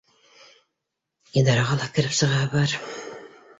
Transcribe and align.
Идараға 1.43 1.79
ла 1.83 1.91
кереп 1.99 2.19
сығаһы 2.23 2.51
бар 2.57 2.77